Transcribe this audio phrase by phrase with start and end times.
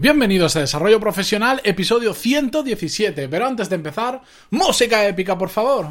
[0.00, 3.28] Bienvenidos a Desarrollo Profesional, episodio 117.
[3.28, 5.88] Pero antes de empezar, música épica, por favor.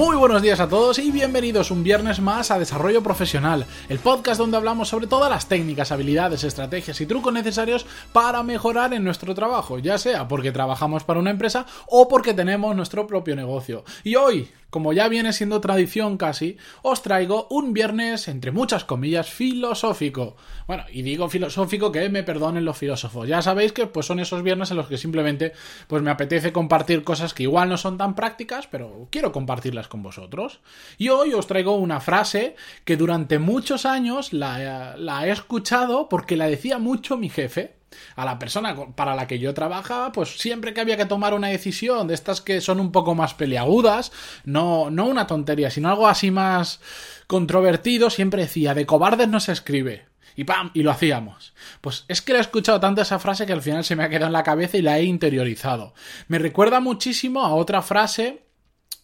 [0.00, 4.40] Muy buenos días a todos y bienvenidos un viernes más a Desarrollo Profesional, el podcast
[4.40, 9.34] donde hablamos sobre todas las técnicas, habilidades, estrategias y trucos necesarios para mejorar en nuestro
[9.34, 13.84] trabajo, ya sea porque trabajamos para una empresa o porque tenemos nuestro propio negocio.
[14.02, 19.28] Y hoy como ya viene siendo tradición casi, os traigo un viernes, entre muchas comillas,
[19.28, 20.36] filosófico.
[20.68, 23.28] Bueno, y digo filosófico que me perdonen los filósofos.
[23.28, 25.52] Ya sabéis que pues son esos viernes en los que simplemente
[25.88, 30.02] pues me apetece compartir cosas que igual no son tan prácticas, pero quiero compartirlas con
[30.02, 30.60] vosotros.
[30.96, 36.36] Y hoy os traigo una frase que durante muchos años la, la he escuchado porque
[36.36, 37.80] la decía mucho mi jefe
[38.16, 41.48] a la persona para la que yo trabajaba, pues siempre que había que tomar una
[41.48, 44.12] decisión de estas que son un poco más peliagudas,
[44.44, 46.80] no, no una tontería, sino algo así más
[47.26, 50.08] controvertido, siempre decía, de cobardes no se escribe.
[50.36, 50.70] Y ¡pam!
[50.74, 51.52] Y lo hacíamos.
[51.80, 54.08] Pues es que le he escuchado tanto esa frase que al final se me ha
[54.08, 55.92] quedado en la cabeza y la he interiorizado.
[56.28, 58.44] Me recuerda muchísimo a otra frase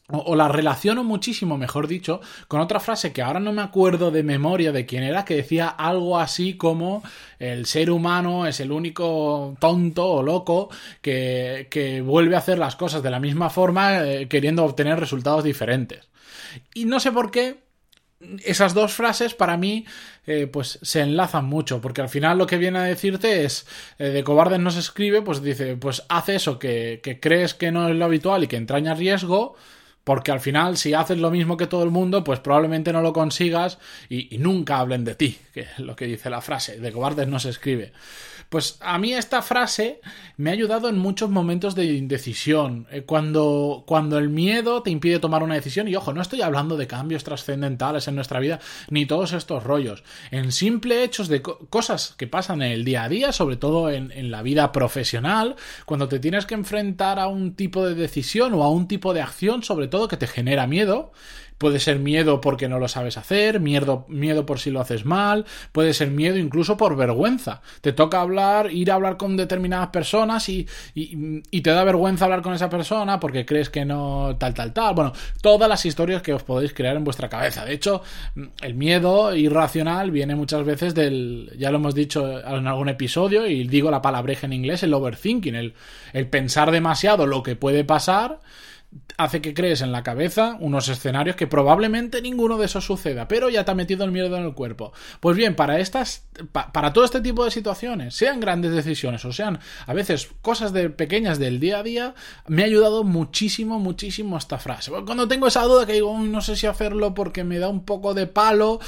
[0.09, 4.23] o, la relaciono muchísimo, mejor dicho, con otra frase que ahora no me acuerdo de
[4.23, 7.03] memoria de quién era, que decía algo así como
[7.39, 10.71] el ser humano es el único tonto o loco
[11.03, 15.43] que, que vuelve a hacer las cosas de la misma forma eh, queriendo obtener resultados
[15.43, 16.09] diferentes.
[16.75, 17.67] Y no sé por qué,
[18.45, 19.85] esas dos frases para mí
[20.27, 23.67] eh, pues se enlazan mucho porque al final lo que viene a decirte es
[23.99, 27.71] eh, de cobardes no se escribe pues dice pues hace eso que, que crees que
[27.71, 29.57] no es lo habitual y que entraña riesgo
[30.07, 33.13] porque al final, si haces lo mismo que todo el mundo, pues probablemente no lo
[33.13, 37.27] consigas y, nunca hablen de ti, que es lo que dice la frase, de cobardes
[37.27, 37.91] no se escribe.
[38.49, 40.01] Pues a mí esta frase
[40.37, 45.19] me ha ayudado en muchos momentos de indecisión, eh, cuando, cuando el miedo te impide
[45.19, 49.07] tomar una decisión, y ojo, no estoy hablando de cambios trascendentales en nuestra vida, ni
[49.07, 53.33] todos estos rollos, en simple hechos de cosas que pasan en el día a día,
[53.33, 57.87] sobre todo en, en la vida profesional, cuando te tienes que enfrentar a un tipo
[57.87, 61.13] de decisión o a un tipo de acción, sobre todo que te genera miedo.
[61.59, 65.47] Puede ser miedo porque no lo sabes hacer, miedo, miedo por si lo haces mal,
[65.73, 67.63] puede ser miedo incluso por vergüenza.
[67.81, 72.43] Te toca hablar, ir a hablar con determinadas personas y, y, te da vergüenza hablar
[72.43, 74.95] con esa persona porque crees que no tal, tal, tal.
[74.95, 77.65] Bueno, todas las historias que os podéis crear en vuestra cabeza.
[77.65, 78.03] De hecho,
[78.61, 83.67] el miedo irracional viene muchas veces del, ya lo hemos dicho en algún episodio y
[83.67, 85.73] digo la palabreja en inglés, el overthinking,
[86.13, 88.41] el pensar demasiado lo que puede pasar
[89.19, 93.49] hace que crees en la cabeza unos escenarios que probablemente ninguno de esos suceda, pero
[93.49, 94.93] ya te ha metido el miedo en el cuerpo.
[95.21, 99.59] Pues bien, para estas, para todo este tipo de situaciones, sean grandes decisiones o sean
[99.87, 102.15] a veces cosas de pequeñas del día a día,
[102.47, 104.91] me ha ayudado muchísimo, muchísimo esta frase.
[105.05, 108.15] Cuando tengo esa duda que digo, no sé si hacerlo porque me da un poco
[108.15, 108.81] de palo,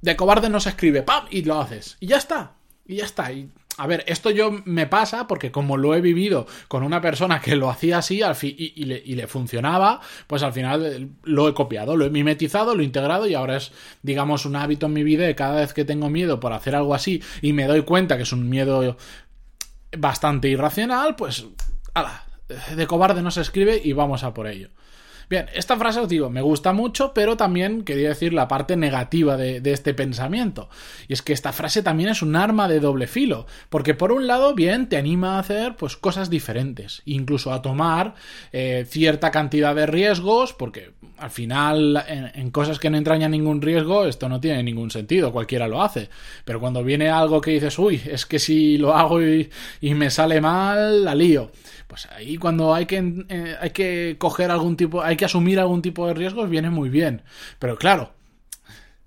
[0.00, 1.26] de cobarde no se escribe, ¡pam!
[1.30, 1.96] y lo haces.
[2.00, 2.52] Y ya está.
[2.86, 3.32] Y ya está.
[3.32, 7.40] Y a ver, esto yo me pasa porque como lo he vivido con una persona
[7.40, 11.96] que lo hacía así al y, le, funcionaba, pues al final eh, lo he copiado,
[11.96, 13.72] lo he mimetizado, lo he integrado y ahora es,
[14.02, 16.94] digamos, un hábito en mi vida de cada vez que tengo miedo por hacer algo
[16.94, 18.96] así y me doy cuenta que es un miedo
[19.96, 21.46] bastante irracional, pues,
[21.94, 22.24] ala,
[22.76, 24.68] de cobarde no se escribe y vamos a por ello.
[25.32, 29.38] Bien, esta frase os digo, me gusta mucho, pero también quería decir la parte negativa
[29.38, 30.68] de, este pensamiento.
[31.08, 34.26] Y es que esta frase también es un arma de doble filo, porque por un
[34.26, 38.14] lado, bien, te anima a hacer pues cosas diferentes, incluso a tomar
[38.52, 44.04] eh, cierta cantidad de riesgos, porque al final en, cosas que no entrañan ningún riesgo,
[44.04, 46.10] esto no tiene ningún sentido, cualquiera lo hace.
[46.44, 49.48] Pero cuando viene algo que dices, uy, es que si lo hago y,
[49.80, 51.50] y me sale mal, la lío.
[51.92, 55.82] Pues ahí cuando hay que, eh, hay que coger algún tipo, hay que asumir algún
[55.82, 57.20] tipo de riesgos, viene muy bien.
[57.58, 58.14] Pero claro,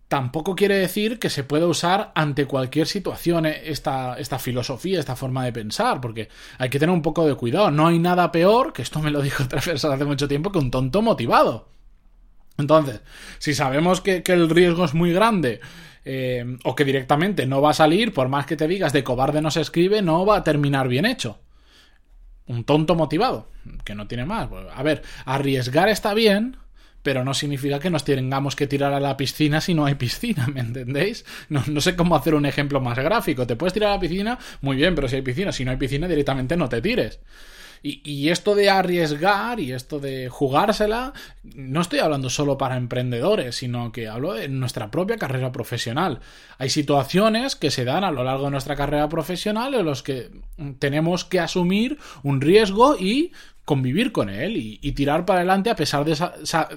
[0.07, 5.15] tampoco quiere decir que se pueda usar ante cualquier situación eh, esta, esta filosofía, esta
[5.15, 6.29] forma de pensar, porque
[6.59, 7.71] hay que tener un poco de cuidado.
[7.71, 10.59] No hay nada peor, que esto me lo dijo otra persona hace mucho tiempo, que
[10.59, 11.69] un tonto motivado.
[12.59, 13.01] Entonces,
[13.39, 15.59] si sabemos que, el riesgo es muy grande,
[16.03, 19.41] eh, o que directamente no va a salir, por más que te digas de cobarde
[19.41, 21.39] no se escribe, no va a terminar bien hecho
[22.47, 23.49] un tonto motivado,
[23.83, 24.47] que no tiene más.
[24.47, 26.57] Pues, a ver, arriesgar está bien,
[27.01, 30.47] pero no significa que nos tengamos que tirar a la piscina si no hay piscina,
[30.47, 31.25] ¿me entendéis?
[31.49, 33.45] No, no, sé cómo hacer un ejemplo más gráfico.
[33.45, 35.77] Te puedes tirar a la piscina, muy bien, pero si hay piscina, si no hay
[35.77, 37.19] piscina, directamente no te tires.
[37.87, 43.91] Y, esto de arriesgar y esto de jugársela, no estoy hablando solo para emprendedores, sino
[43.91, 46.19] que hablo de nuestra propia carrera profesional.
[46.57, 50.31] Hay situaciones que se dan a lo largo de nuestra carrera profesional en los que
[50.79, 53.33] tenemos que asumir un riesgo y
[53.65, 56.17] convivir con él y, tirar para adelante a pesar de,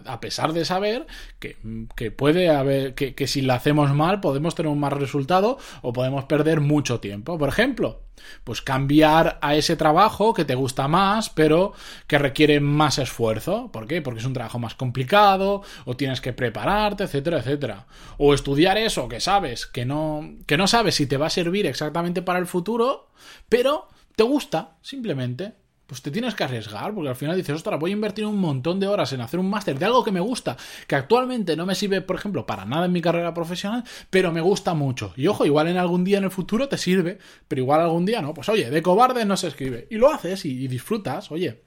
[0.05, 1.06] a pesar de saber
[1.38, 5.94] que, puede haber, que, que, si lo hacemos mal podemos tener un mal resultado o
[5.94, 7.38] podemos perder mucho tiempo.
[7.38, 8.07] Por ejemplo,
[8.44, 11.73] pues cambiar a ese trabajo que te gusta más, pero
[12.06, 13.70] que requiere más esfuerzo.
[13.73, 14.03] ¿Por qué?
[14.03, 17.87] Porque es un trabajo más complicado, o tienes que prepararte, etcétera, etcétera.
[18.17, 21.67] O estudiar eso que sabes, que no, que no sabes si te va a servir
[21.67, 23.11] exactamente para el futuro,
[23.49, 25.55] pero te gusta, simplemente
[25.88, 28.79] pues te tienes que arriesgar, porque al final dices, ostras, voy a invertir un montón
[28.79, 31.75] de horas en hacer un máster de algo que me gusta, que actualmente no me
[31.75, 35.14] sirve, por ejemplo, para nada en mi carrera profesional, pero me gusta mucho.
[35.17, 37.17] Y ojo, igual en algún día en el futuro te sirve,
[37.49, 38.35] pero igual algún día no.
[38.35, 39.87] Pues oye, de cobarde no se escribe.
[39.90, 41.62] Y lo haces y, disfrutas, oye.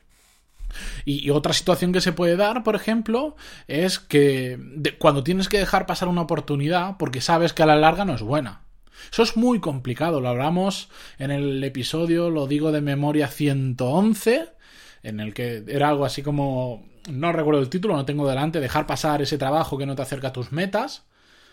[1.03, 3.35] Y, otra situación que se puede dar, por ejemplo,
[3.67, 4.59] es que
[4.99, 8.21] cuando tienes que dejar pasar una oportunidad porque sabes que a la larga no es
[8.21, 8.61] buena.
[9.11, 14.49] Eso es muy complicado, lo hablamos en el episodio, lo digo de memoria 111,
[15.03, 18.85] en el que era algo así como, no recuerdo el título, no tengo delante, dejar
[18.85, 21.05] pasar ese trabajo que no te acerca a tus metas.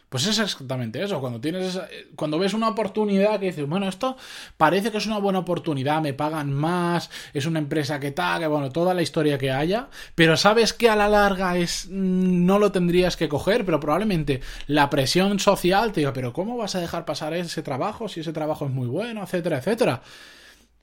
[0.08, 1.20] Pues es exactamente eso.
[1.20, 1.78] Cuando tienes
[2.16, 4.16] cuando ves una oportunidad que dices, bueno, esto
[4.56, 8.46] parece que es una buena oportunidad, me pagan más, es una empresa que tal, que
[8.46, 12.72] bueno, toda la historia que haya, pero sabes que a la larga es no lo
[12.72, 17.04] tendrías que coger, pero probablemente la presión social te diga, pero ¿cómo vas a dejar
[17.04, 20.02] pasar ese trabajo si ese trabajo es muy bueno, etcétera, etcétera?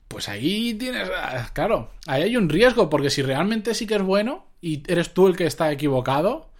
[0.06, 1.10] Pues ahí tienes,
[1.52, 5.26] claro, ahí hay un riesgo, porque si realmente sí que es bueno y eres tú
[5.26, 6.50] el que está equivocado,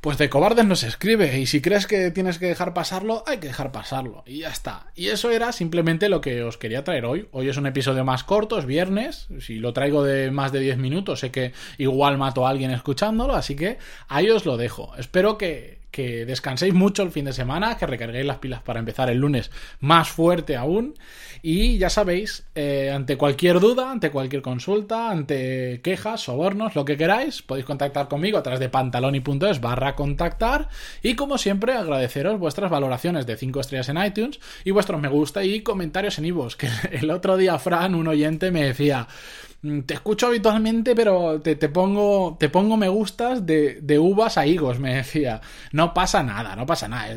[0.00, 1.38] pues de cobardes no se escribe.
[1.38, 4.22] Y si crees que tienes que dejar pasarlo, hay que dejar pasarlo.
[4.26, 4.92] Y ya está.
[4.94, 7.28] Y eso era simplemente lo que os quería traer hoy.
[7.32, 9.28] Hoy es un episodio más corto, es viernes.
[9.40, 13.34] Si lo traigo de más de 10 minutos, sé que igual mato a alguien escuchándolo.
[13.34, 13.78] Así que
[14.08, 14.94] ahí os lo dejo.
[14.96, 19.08] Espero que, que descanséis mucho el fin de semana, que recarguéis las pilas para empezar
[19.08, 19.50] el lunes
[19.80, 20.92] más fuerte aún.
[21.40, 26.98] Y ya sabéis, eh, ante cualquier duda, ante cualquier consulta, ante quejas, sobornos, lo que
[26.98, 30.68] queráis, podéis contactar conmigo a través de pantaloni.es barra contactar.
[31.02, 35.44] Y como siempre, agradeceros vuestras valoraciones de 5 estrellas en iTunes y vuestros me gusta
[35.44, 36.56] y comentarios en iVoox.
[36.56, 39.08] Que el otro día, Fran, un oyente, me decía
[39.86, 44.78] te escucho habitualmente, pero te, pongo, te pongo me gustas de, de, uvas a higos,
[44.80, 45.40] me decía.
[45.72, 47.16] No pasa nada, no pasa nada.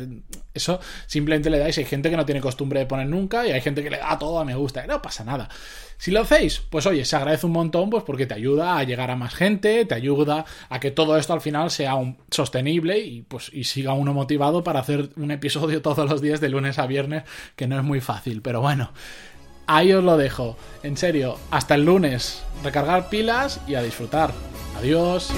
[0.54, 1.78] Eso simplemente le dais.
[1.78, 4.18] Hay gente que no tiene costumbre de poner nunca y hay gente que le da
[4.18, 4.86] todo a me gusta.
[4.88, 5.50] No pasa nada.
[5.98, 9.12] Si lo hacéis, pues oye, se agradece un montón, pues porque te ayuda a llegar
[9.12, 13.22] a más gente, te ayuda a que todo esto al final sea un, sostenible y
[13.24, 16.88] pues y siga uno motivado para hacer un episodio todos los días de lunes a
[16.88, 17.24] viernes,
[17.58, 18.92] que no es muy fácil, pero bueno.
[19.72, 20.56] Ahí os lo dejo.
[20.82, 22.42] En serio, hasta el lunes.
[22.64, 24.32] Recargar pilas y a disfrutar.
[24.76, 25.30] Adiós.